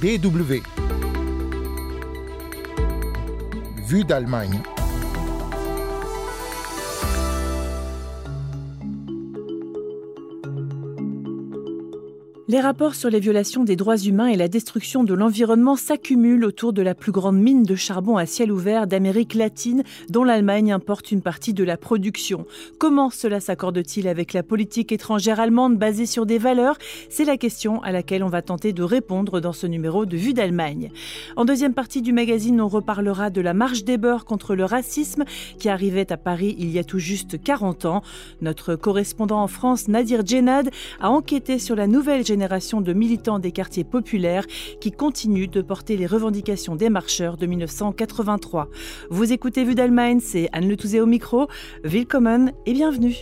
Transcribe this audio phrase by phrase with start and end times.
[0.00, 0.60] DW.
[3.86, 4.60] Vue d'Allemagne.
[12.48, 16.72] Les rapports sur les violations des droits humains et la destruction de l'environnement s'accumulent autour
[16.72, 21.10] de la plus grande mine de charbon à ciel ouvert d'Amérique latine, dont l'Allemagne importe
[21.10, 22.46] une partie de la production.
[22.78, 26.78] Comment cela s'accorde-t-il avec la politique étrangère allemande basée sur des valeurs?
[27.08, 30.32] C'est la question à laquelle on va tenter de répondre dans ce numéro de Vue
[30.32, 30.92] d'Allemagne.
[31.34, 35.24] En deuxième partie du magazine, on reparlera de la marche des beurs contre le racisme
[35.58, 38.02] qui arrivait à Paris il y a tout juste 40 ans.
[38.40, 40.70] Notre correspondant en France, Nadir Djenad,
[41.00, 44.46] a enquêté sur la nouvelle génération génération de militants des quartiers populaires
[44.80, 48.68] qui continuent de porter les revendications des marcheurs de 1983.
[49.10, 51.48] Vous écoutez Vue d'Allemagne, c'est Anne Le au micro.
[51.82, 53.16] Willkommen et bienvenue.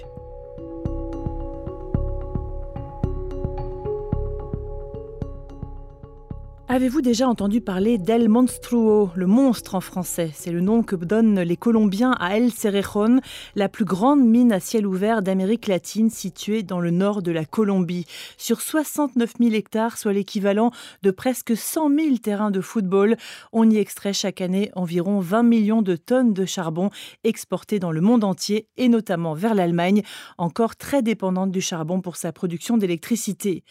[6.74, 10.33] Avez-vous déjà entendu parler d'El Monstruo, le monstre en français?
[10.34, 13.20] C'est le nom que donnent les Colombiens à El Cerrejón,
[13.55, 17.44] la plus grande mine à ciel ouvert d'Amérique latine située dans le nord de la
[17.44, 18.06] Colombie.
[18.39, 20.72] Sur 69 000 hectares, soit l'équivalent
[21.05, 23.19] de presque 100 000 terrains de football,
[23.53, 26.91] on y extrait chaque année environ 20 millions de tonnes de charbon
[27.22, 30.03] exportées dans le monde entier et notamment vers l'Allemagne,
[30.38, 33.62] encore très dépendante du charbon pour sa production d'électricité.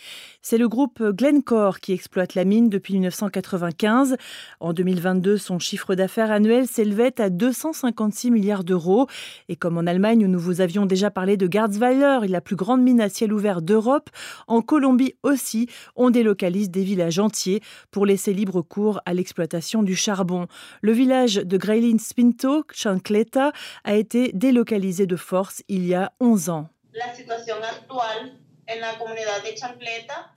[0.41, 4.17] C'est le groupe Glencore qui exploite la mine depuis depuis 1995.
[4.59, 9.07] En 2022, son chiffre d'affaires annuel s'élevait à 256 milliards d'euros.
[9.49, 12.81] Et comme en Allemagne, où nous vous avions déjà parlé de Garzweiler, la plus grande
[12.81, 14.09] mine à ciel ouvert d'Europe,
[14.47, 19.95] en Colombie aussi, on délocalise des villages entiers pour laisser libre cours à l'exploitation du
[19.95, 20.47] charbon.
[20.81, 23.51] Le village de Greilin Spinto, Chancleta,
[23.83, 26.69] a été délocalisé de force il y a 11 ans.
[26.93, 28.33] La situation actuelle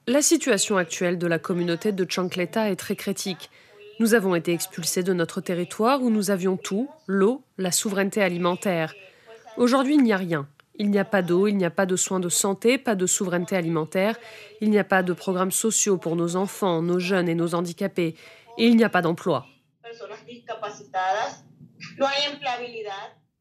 [0.06, 3.50] la situation actuelle de la communauté de Chancleta est très critique.
[3.98, 8.94] Nous avons été expulsés de notre territoire où nous avions tout, l'eau, la souveraineté alimentaire.
[9.56, 10.46] Aujourd'hui, il n'y a rien.
[10.78, 13.06] Il n'y a pas d'eau, il n'y a pas de soins de santé, pas de
[13.06, 14.18] souveraineté alimentaire,
[14.60, 18.14] il n'y a pas de programmes sociaux pour nos enfants, nos jeunes et nos handicapés,
[18.58, 19.46] et il n'y a pas d'emploi.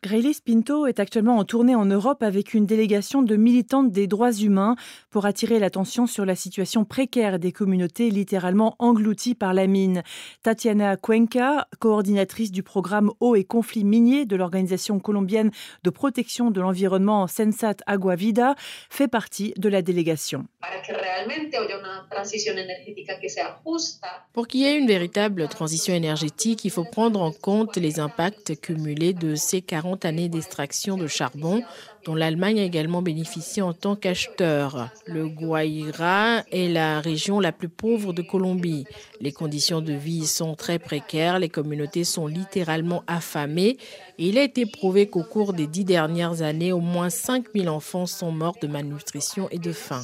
[0.06, 4.34] Graylis Pinto est actuellement en tournée en Europe avec une délégation de militantes des droits
[4.34, 4.76] humains
[5.10, 10.04] pour attirer l'attention sur la situation précaire des communautés littéralement englouties par la mine.
[10.44, 15.50] Tatiana Cuenca, coordinatrice du programme Eau et conflits miniers de l'organisation colombienne
[15.84, 18.54] de protection de l'environnement Sensat Agua Vida,
[18.92, 20.46] fait partie de la délégation.
[24.34, 28.62] Pour qu'il y ait une véritable transition énergétique, il faut prendre en compte les impacts
[28.62, 31.62] cumulés de ces 40 année d'extraction de charbon
[32.04, 34.90] dont l'Allemagne a également bénéficié en tant qu'acheteur.
[35.06, 38.86] Le Guaira est la région la plus pauvre de Colombie.
[39.22, 43.78] Les conditions de vie sont très précaires, les communautés sont littéralement affamées
[44.18, 48.06] et il a été prouvé qu'au cours des dix dernières années, au moins 5000 enfants
[48.06, 50.04] sont morts de malnutrition et de faim.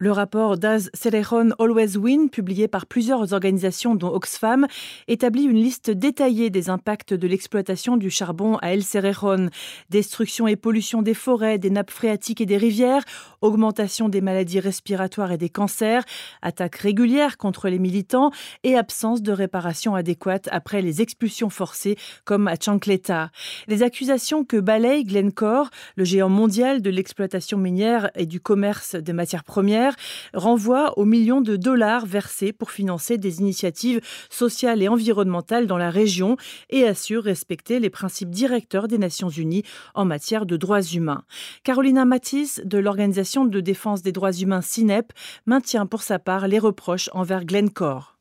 [0.00, 4.68] Le rapport Das Cerrejón Always Win, publié par plusieurs organisations dont Oxfam,
[5.08, 9.50] établit une liste détaillée des impacts de l'exploitation du charbon à El Cerrejón.
[9.90, 13.02] Destruction et pollution des forêts, des nappes phréatiques et des rivières,
[13.40, 16.04] augmentation des maladies respiratoires et des cancers,
[16.42, 18.30] attaques régulières contre les militants
[18.62, 23.32] et absence de réparation adéquate après les expulsions forcées comme à Chancleta.
[23.66, 29.12] Les accusations que balaye Glencore, le géant mondial de l'exploitation minière et du commerce de
[29.12, 29.87] matières premières,
[30.34, 34.00] renvoie aux millions de dollars versés pour financer des initiatives
[34.30, 36.36] sociales et environnementales dans la région
[36.70, 41.24] et assure respecter les principes directeurs des Nations Unies en matière de droits humains.
[41.64, 45.12] Carolina Matisse de l'organisation de défense des droits humains CINEP
[45.46, 48.17] maintient pour sa part les reproches envers Glencore.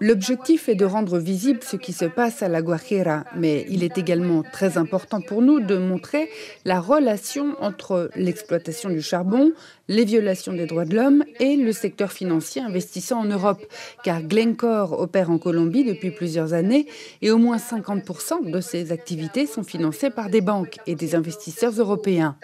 [0.00, 3.96] L'objectif est de rendre visible ce qui se passe à la Guajira, mais il est
[3.96, 6.28] également très important pour nous de montrer
[6.66, 9.52] la relation entre l'exploitation du charbon,
[9.92, 13.62] les violations des droits de l'homme et le secteur financier investissant en Europe,
[14.02, 16.86] car Glencore opère en Colombie depuis plusieurs années
[17.20, 21.72] et au moins 50% de ses activités sont financées par des banques et des investisseurs
[21.78, 22.36] européens.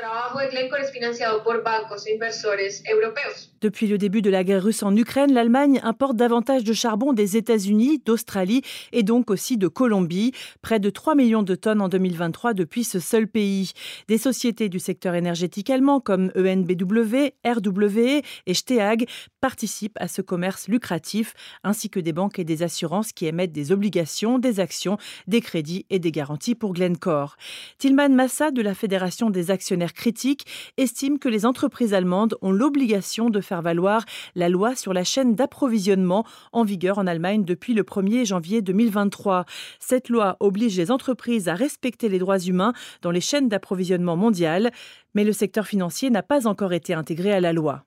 [3.60, 7.38] Depuis le début de la guerre russe en Ukraine, l'Allemagne importe davantage de charbon des
[7.38, 8.62] États-Unis, d'Australie
[8.92, 13.00] et donc aussi de Colombie, près de 3 millions de tonnes en 2023 depuis ce
[13.00, 13.72] seul pays.
[14.06, 19.08] Des sociétés du secteur énergétique allemand comme ENBW, RWE et Steag
[19.40, 23.72] participent à ce commerce lucratif, ainsi que des banques et des assurances qui émettent des
[23.72, 27.36] obligations, des actions, des crédits et des garanties pour Glencore.
[27.78, 30.46] Tilman Massa de la Fédération des actionnaires critiques
[30.76, 35.34] estime que les entreprises allemandes ont l'obligation de faire valoir la loi sur la chaîne
[35.34, 39.44] d'approvisionnement en vigueur en Allemagne depuis le 1er janvier 2023.
[39.78, 44.70] Cette loi oblige les entreprises à respecter les droits humains dans les chaînes d'approvisionnement mondiales
[45.14, 47.84] mais le secteur financier n'a pas encore été intégré à la loi.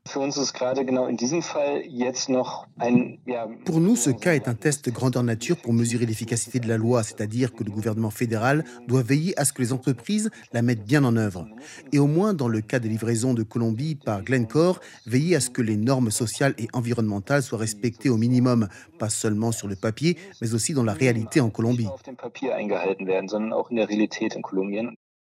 [3.65, 7.03] Pour nous, ce cas est un test grandeur nature pour mesurer l'efficacité de la loi,
[7.03, 11.03] c'est-à-dire que le gouvernement fédéral doit veiller à ce que les entreprises la mettent bien
[11.03, 11.47] en œuvre.
[11.91, 15.49] Et au moins, dans le cas des livraisons de Colombie par Glencore, veiller à ce
[15.49, 18.67] que les normes sociales et environnementales soient respectées au minimum,
[18.99, 21.87] pas seulement sur le papier, mais aussi dans la réalité en Colombie.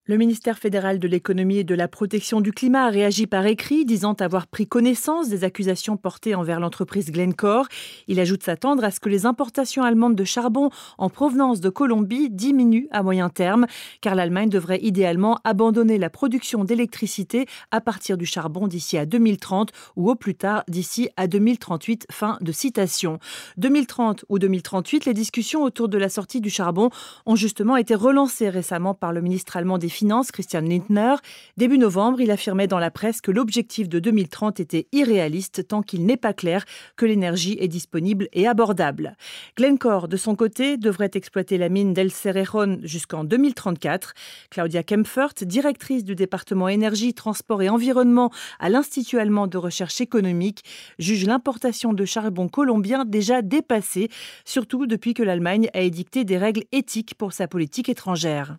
[0.09, 3.85] Le ministère fédéral de l'économie et de la protection du climat a réagi par écrit,
[3.85, 7.67] disant avoir pris connaissance des accusations portées envers l'entreprise Glencore.
[8.07, 12.31] Il ajoute s'attendre à ce que les importations allemandes de charbon en provenance de Colombie
[12.31, 13.67] diminuent à moyen terme,
[14.01, 19.71] car l'Allemagne devrait idéalement abandonner la production d'électricité à partir du charbon d'ici à 2030
[19.95, 22.07] ou au plus tard d'ici à 2038.
[22.09, 23.19] Fin de citation.
[23.57, 26.89] 2030 ou 2038, les discussions autour de la sortie du charbon
[27.27, 29.98] ont justement été relancées récemment par le ministre allemand des
[30.31, 31.15] Christian Lindner.
[31.57, 36.05] Début novembre, il affirmait dans la presse que l'objectif de 2030 était irréaliste tant qu'il
[36.05, 36.65] n'est pas clair
[36.95, 39.17] que l'énergie est disponible et abordable.
[39.57, 44.13] Glencore, de son côté, devrait exploiter la mine d'El Cerrejón jusqu'en 2034.
[44.49, 50.63] Claudia Kempfert, directrice du département énergie, transport et environnement à l'Institut allemand de recherche économique,
[50.97, 54.09] juge l'importation de charbon colombien déjà dépassée,
[54.45, 58.57] surtout depuis que l'Allemagne a édicté des règles éthiques pour sa politique étrangère.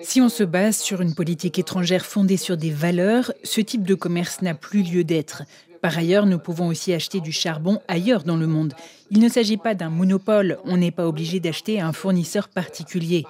[0.00, 3.94] Si on se base sur une politique étrangère fondée sur des valeurs, ce type de
[3.94, 5.42] commerce n'a plus lieu d'être.
[5.82, 8.72] Par ailleurs, nous pouvons aussi acheter du charbon ailleurs dans le monde.
[9.10, 13.26] Il ne s'agit pas d'un monopole, on n'est pas obligé d'acheter un fournisseur particulier.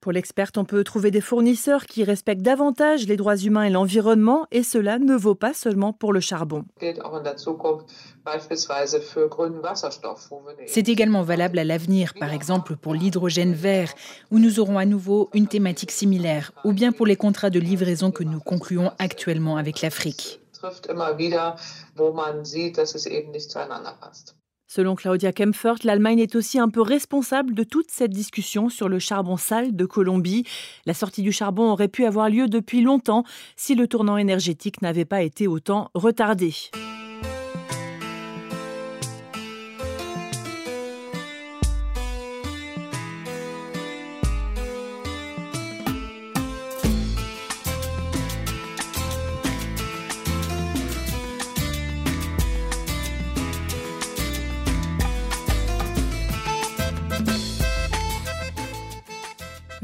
[0.00, 4.48] Pour l'experte, on peut trouver des fournisseurs qui respectent davantage les droits humains et l'environnement,
[4.50, 6.64] et cela ne vaut pas seulement pour le charbon.
[10.66, 13.94] C'est également valable à l'avenir, par exemple pour l'hydrogène vert,
[14.32, 18.10] où nous aurons à nouveau une thématique similaire, ou bien pour les contrats de livraison
[18.10, 20.40] que nous concluons actuellement avec l'Afrique.
[24.66, 28.98] Selon Claudia Kempfert, l'Allemagne est aussi un peu responsable de toute cette discussion sur le
[28.98, 30.44] charbon sale de Colombie.
[30.86, 33.24] La sortie du charbon aurait pu avoir lieu depuis longtemps
[33.56, 36.54] si le tournant énergétique n'avait pas été autant retardé.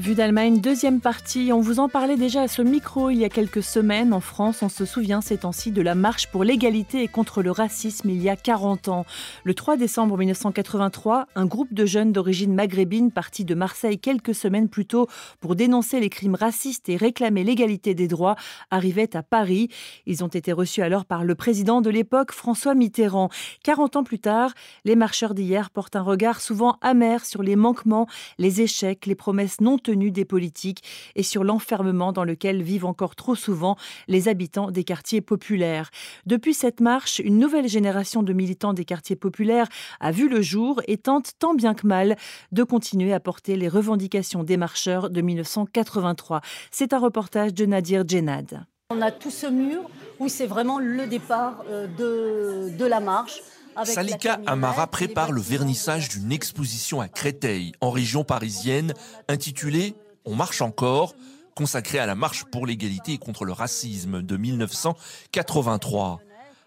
[0.01, 1.53] Vue d'Allemagne, deuxième partie.
[1.53, 4.15] On vous en parlait déjà à ce micro il y a quelques semaines.
[4.15, 7.51] En France, on se souvient ces temps-ci de la marche pour l'égalité et contre le
[7.51, 9.05] racisme il y a 40 ans.
[9.45, 14.71] Le 3 décembre 1983, un groupe de jeunes d'origine maghrébine partis de Marseille quelques semaines
[14.71, 15.07] plus tôt
[15.39, 18.37] pour dénoncer les crimes racistes et réclamer l'égalité des droits
[18.71, 19.69] arrivait à Paris.
[20.07, 23.29] Ils ont été reçus alors par le président de l'époque, François Mitterrand.
[23.65, 24.55] 40 ans plus tard,
[24.87, 28.07] les marcheurs d'hier portent un regard souvent amer sur les manquements,
[28.39, 30.83] les échecs, les promesses non tenues des politiques
[31.17, 33.77] et sur l'enfermement dans lequel vivent encore trop souvent
[34.09, 35.91] les habitants des quartiers populaires.
[36.27, 39.69] Depuis cette marche, une nouvelle génération de militants des quartiers populaires
[40.01, 42.17] a vu le jour et tente tant bien que mal
[42.53, 46.41] de continuer à porter les revendications des marcheurs de 1983.
[46.71, 48.65] C'est un reportage de Nadir Djenad.
[48.91, 49.89] On a tout ce mur
[50.19, 53.41] où c'est vraiment le départ euh, de, de la marche.
[53.85, 58.95] Salika Amara prépare le vernissage d'une exposition à Créteil, en région parisienne,
[59.29, 61.15] intitulée On marche encore,
[61.55, 66.21] consacrée à la marche pour l'égalité et contre le racisme de 1983.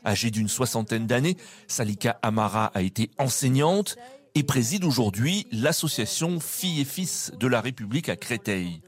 [0.05, 3.95] Âgée d'une soixantaine d'années, Salika Amara a été enseignante
[4.35, 8.81] et préside aujourd'hui l'association Filles et Fils de la République à Créteil.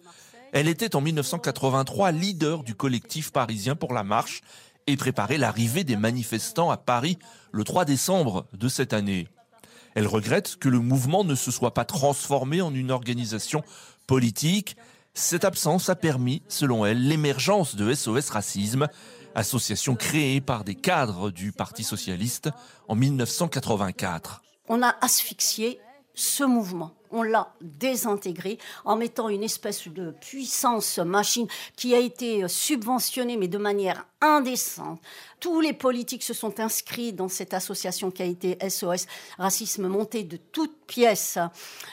[0.52, 4.42] Elle était en 1983 leader du collectif parisien pour la marche
[4.88, 7.18] et préparer l'arrivée des manifestants à Paris
[7.52, 9.28] le 3 décembre de cette année.
[9.96, 13.64] Elle regrette que le mouvement ne se soit pas transformé en une organisation
[14.08, 14.76] politique.
[15.14, 18.88] Cette absence a permis, selon elle, l'émergence de SOS Racisme,
[19.36, 22.50] association créée par des cadres du Parti socialiste
[22.88, 24.42] en 1984.
[24.68, 25.80] On a asphyxié
[26.16, 26.92] ce mouvement.
[27.12, 33.48] On l'a désintégré en mettant une espèce de puissance machine qui a été subventionnée, mais
[33.48, 35.00] de manière indécente.
[35.40, 39.06] Tous les politiques se sont inscrits dans cette association qui a été SOS
[39.38, 41.38] Racisme montée de toutes pièces.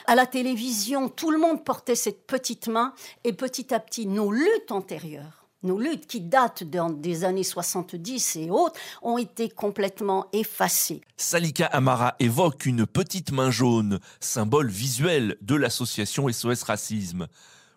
[0.07, 4.31] À la télévision, tout le monde portait cette petite main et petit à petit, nos
[4.31, 11.01] luttes antérieures nos luttes qui datent des années 70 et autres ont été complètement effacées.
[11.17, 17.27] Salika Amara évoque une petite main jaune, symbole visuel de l'association SOS Racisme.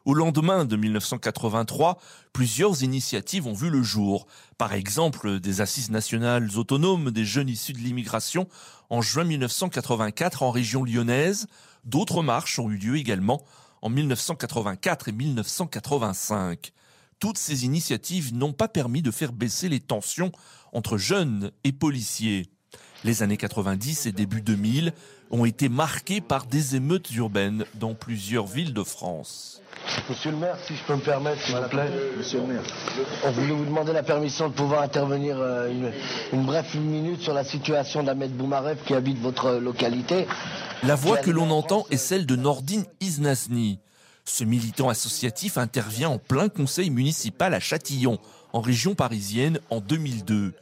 [0.05, 1.99] Au lendemain de 1983,
[2.33, 4.29] plusieurs initiatives ont vu le jour.
[4.57, 8.47] Par exemple, des assises nationales autonomes des jeunes issus de l'immigration
[8.89, 11.49] en juin 1984 en région lyonnaise.
[11.85, 13.43] D'autres marches ont eu lieu également
[13.83, 16.73] en 1984 et 1985
[17.19, 20.33] toutes ces initiatives n'ont pas permis de faire baisser les tensions
[20.73, 22.47] entre jeunes et policiers.
[23.05, 24.93] Les années 90 et début 2000
[25.31, 29.61] ont été marquées par des émeutes urbaines dans plusieurs villes de France.
[30.09, 31.91] Monsieur le maire, si je peux me permettre, s'il vous plaît.
[32.17, 32.63] Monsieur le maire.
[33.25, 35.93] On voulait vous demander la permission de pouvoir intervenir euh, une,
[36.33, 40.27] une brève minute sur la situation d'Ahmed Boumarev qui habite votre localité.
[40.83, 43.79] La voix que l'on entend est celle de Nordine Iznasni.
[44.29, 48.19] Ce militant associatif intervient en plein conseil municipal à Châtillon,
[48.53, 50.53] en région parisienne, en 2002.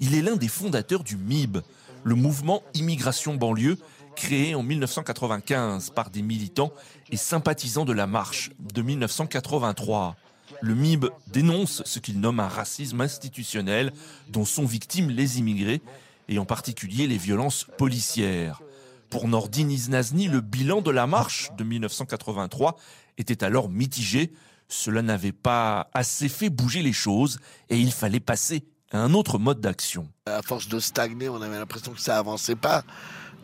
[0.00, 1.58] Il est l'un des fondateurs du MIB,
[2.04, 3.78] le mouvement Immigration banlieue,
[4.16, 6.72] créé en 1995 par des militants
[7.10, 10.14] et sympathisants de la marche de 1983.
[10.60, 13.92] Le MIB dénonce ce qu'il nomme un racisme institutionnel
[14.28, 15.80] dont sont victimes les immigrés
[16.28, 18.60] et en particulier les violences policières.
[19.08, 22.76] Pour Nordine Iznazni, le bilan de la marche de 1983
[23.18, 24.32] était alors mitigé.
[24.68, 27.38] Cela n'avait pas assez fait bouger les choses
[27.70, 30.08] et il fallait passer à un autre mode d'action.
[30.26, 32.84] À force de stagner, on avait l'impression que ça avançait pas.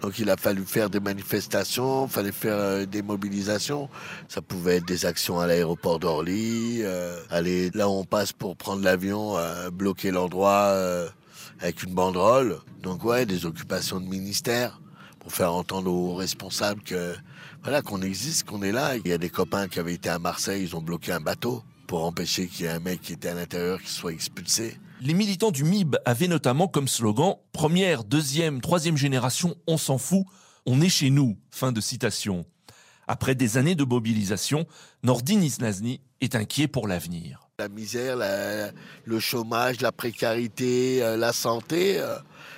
[0.00, 3.88] Donc il a fallu faire des manifestations, il fallait faire euh, des mobilisations.
[4.28, 8.56] Ça pouvait être des actions à l'aéroport d'Orly, euh, aller là où on passe pour
[8.56, 10.74] prendre l'avion, euh, bloquer l'endroit
[11.60, 12.58] avec une banderole.
[12.82, 14.80] Donc ouais, des occupations de ministères
[15.20, 17.14] pour faire entendre aux responsables que
[17.62, 18.96] voilà qu'on existe, qu'on est là.
[18.96, 21.62] Il y a des copains qui avaient été à Marseille, ils ont bloqué un bateau
[21.86, 24.78] pour empêcher qu'il y ait un mec qui était à l'intérieur qui soit expulsé.
[25.00, 30.24] Les militants du MIB avaient notamment comme slogan Première, deuxième, troisième génération, on s'en fout,
[30.66, 31.36] on est chez nous.
[31.50, 32.44] Fin de citation.
[33.06, 34.66] Après des années de mobilisation,
[35.02, 37.48] Nordin Isnazni est inquiet pour l'avenir.
[37.62, 38.16] La misère,
[39.04, 42.16] le chômage, la précarité, euh, la santé, euh,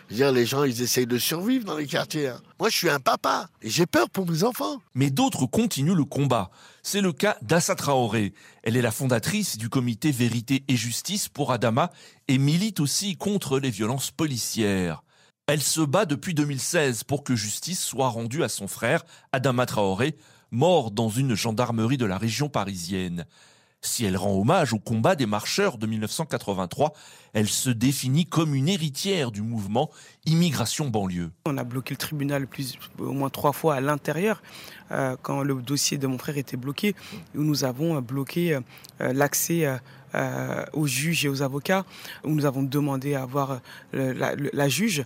[0.08, 2.28] dire, les gens, ils essayent de survivre dans les quartiers.
[2.28, 2.40] Hein.
[2.58, 4.80] Moi, je suis un papa et j'ai peur pour mes enfants.
[4.94, 6.50] Mais d'autres continuent le combat.
[6.82, 8.32] C'est le cas d'Assa Traoré.
[8.62, 11.90] Elle est la fondatrice du comité Vérité et Justice pour Adama
[12.26, 15.02] et milite aussi contre les violences policières.
[15.46, 20.16] Elle se bat depuis 2016 pour que justice soit rendue à son frère, Adama Traoré,
[20.50, 23.26] mort dans une gendarmerie de la région parisienne.
[23.84, 26.94] Si elle rend hommage au combat des marcheurs de 1983,
[27.34, 29.90] elle se définit comme une héritière du mouvement
[30.24, 31.30] Immigration banlieue.
[31.44, 34.42] On a bloqué le tribunal plus, au moins trois fois à l'intérieur
[34.90, 36.94] euh, quand le dossier de mon frère était bloqué,
[37.34, 39.76] où nous avons bloqué euh, l'accès euh,
[40.72, 41.84] aux juges et aux avocats,
[42.24, 43.60] où nous avons demandé à avoir
[43.92, 45.04] la, juge,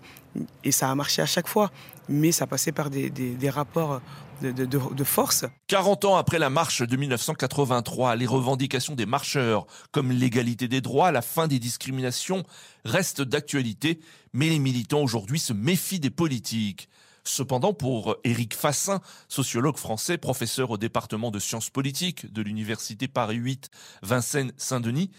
[0.65, 1.71] et ça a marché à chaque fois,
[2.09, 4.01] mais ça passait par des rapports
[4.43, 5.45] de, force.
[5.67, 11.11] 40 ans après la marche de 1983, les revendications des marcheurs, comme l'égalité des droits,
[11.13, 12.45] la fin des discriminations,
[12.85, 14.01] restent d'actualité,
[14.33, 16.89] mais les militants aujourd'hui se méfient des politiques.
[17.25, 23.37] Cependant, pour Éric Fassin, sociologue français, professeur au département de sciences politiques de l'université Paris
[23.37, 23.71] 8
[24.03, 25.11] Vincennes-Saint-Denis,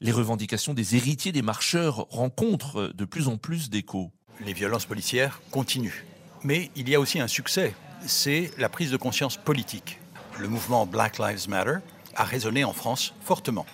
[0.00, 4.12] les revendications des héritiers des marcheurs rencontrent de plus en plus d'écho.
[4.44, 6.04] Les violences policières continuent.
[6.42, 7.74] Mais il y a aussi un succès
[8.04, 9.98] c'est la prise de conscience politique.
[10.38, 11.78] Le mouvement Black Lives Matter
[12.14, 13.66] a résonné en France fortement.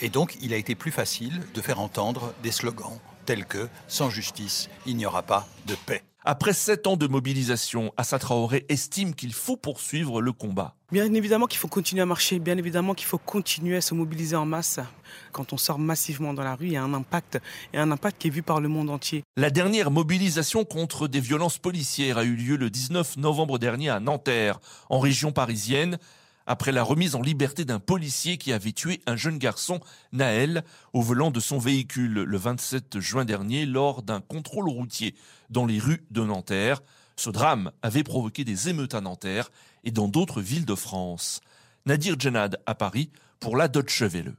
[0.00, 4.10] Et donc, il a été plus facile de faire entendre des slogans tels que Sans
[4.10, 6.02] justice, il n'y aura pas de paix.
[6.24, 10.76] Après sept ans de mobilisation, Assa Traoré estime qu'il faut poursuivre le combat.
[10.92, 14.36] Bien évidemment qu'il faut continuer à marcher, bien évidemment qu'il faut continuer à se mobiliser
[14.36, 14.78] en masse.
[15.32, 17.40] Quand on sort massivement dans la rue, il y a un impact,
[17.72, 19.24] et un impact qui est vu par le monde entier.
[19.36, 23.98] La dernière mobilisation contre des violences policières a eu lieu le 19 novembre dernier à
[23.98, 24.60] Nanterre,
[24.90, 25.98] en région parisienne
[26.46, 29.80] après la remise en liberté d'un policier qui avait tué un jeune garçon,
[30.12, 35.14] Naël, au volant de son véhicule le 27 juin dernier lors d'un contrôle routier
[35.50, 36.80] dans les rues de Nanterre.
[37.16, 39.50] Ce drame avait provoqué des émeutes à Nanterre
[39.84, 41.40] et dans d'autres villes de France.
[41.86, 44.34] Nadir Djenad à Paris pour la Deutsche Welle.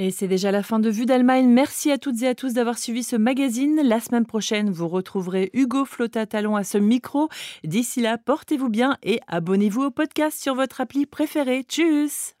[0.00, 1.48] Et c'est déjà la fin de Vue d'Allemagne.
[1.48, 3.80] Merci à toutes et à tous d'avoir suivi ce magazine.
[3.82, 7.28] La semaine prochaine, vous retrouverez Hugo Flotta-Talon à ce micro.
[7.64, 11.64] D'ici là, portez-vous bien et abonnez-vous au podcast sur votre appli préférée.
[11.64, 12.37] Tchuss